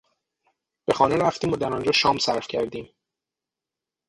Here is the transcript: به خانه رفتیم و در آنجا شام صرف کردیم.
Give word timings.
به 0.85 0.93
خانه 0.93 1.15
رفتیم 1.15 1.51
و 1.51 1.55
در 1.55 1.73
آنجا 1.73 1.91
شام 1.91 2.17
صرف 2.17 2.47
کردیم. 2.47 2.93